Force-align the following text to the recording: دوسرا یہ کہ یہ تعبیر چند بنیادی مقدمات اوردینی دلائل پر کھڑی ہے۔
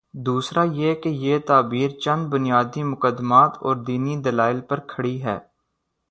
دوسرا 0.25 0.63
یہ 0.63 0.93
کہ 0.95 1.09
یہ 1.09 1.39
تعبیر 1.39 1.89
چند 1.89 2.27
بنیادی 2.27 2.83
مقدمات 2.83 3.57
اوردینی 3.59 4.15
دلائل 4.17 4.61
پر 4.61 4.79
کھڑی 4.79 5.23
ہے۔ 5.23 5.37